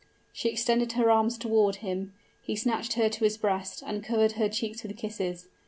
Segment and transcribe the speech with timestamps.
[0.33, 4.49] She extended her arms toward him he snatched her to his breast, and covered her
[4.49, 5.47] cheeks with kisses.